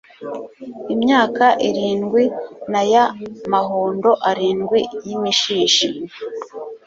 imyaka 0.93 1.45
irindwi 1.67 2.23
na 2.71 2.81
ya 2.91 3.05
mahundo 3.51 4.09
arindwi 4.29 4.79
y 5.07 5.09
imishishi 5.15 5.87